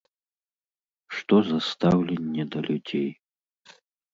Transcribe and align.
Што 1.17 1.35
за 1.49 1.57
стаўленне 1.67 2.43
да 2.57 2.65
людзей? 2.69 3.07